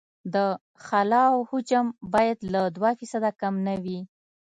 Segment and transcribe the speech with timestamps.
[0.33, 0.35] د
[0.85, 3.99] خلا حجم باید له دوه فیصده کم نه وي